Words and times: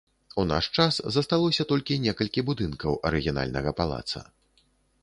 У 0.39 0.45
наш 0.51 0.69
час 0.77 0.93
засталося 1.17 1.67
толькі 1.73 1.99
некалькі 2.07 2.45
будынкаў 2.49 2.99
арыгінальнага 3.13 3.77
палаца. 3.83 4.29